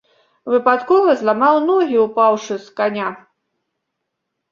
[0.51, 3.07] Выпадкова зламаў ногі, упаўшы з каня.